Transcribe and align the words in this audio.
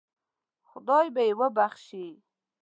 خدای 0.69 1.07
به 1.15 1.21
یې 1.27 1.33
وبخشي. 1.39 2.07